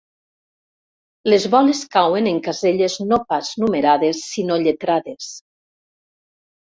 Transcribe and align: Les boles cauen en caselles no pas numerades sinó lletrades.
Les 1.33 1.45
boles 1.55 1.81
cauen 1.95 2.29
en 2.33 2.41
caselles 2.49 2.97
no 3.11 3.21
pas 3.33 3.53
numerades 3.65 4.25
sinó 4.33 4.61
lletrades. 4.65 5.33